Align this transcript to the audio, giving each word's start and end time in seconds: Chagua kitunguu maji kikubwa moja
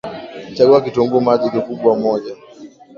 Chagua 0.55 0.81
kitunguu 0.81 1.21
maji 1.21 1.49
kikubwa 1.49 1.95
moja 1.99 2.35